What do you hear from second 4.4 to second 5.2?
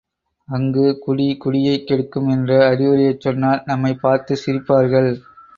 சிரிப்பார்கள்.